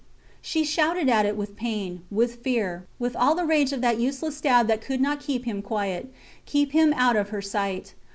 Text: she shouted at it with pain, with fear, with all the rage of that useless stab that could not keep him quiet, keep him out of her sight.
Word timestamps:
she 0.41 0.63
shouted 0.63 1.07
at 1.09 1.27
it 1.27 1.37
with 1.37 1.55
pain, 1.55 2.01
with 2.09 2.37
fear, 2.41 2.87
with 2.97 3.15
all 3.15 3.35
the 3.35 3.45
rage 3.45 3.71
of 3.71 3.81
that 3.81 3.99
useless 3.99 4.35
stab 4.35 4.65
that 4.65 4.81
could 4.81 4.99
not 4.99 5.19
keep 5.19 5.45
him 5.45 5.61
quiet, 5.61 6.11
keep 6.47 6.71
him 6.71 6.91
out 6.93 7.15
of 7.15 7.29
her 7.29 7.39
sight. 7.39 7.93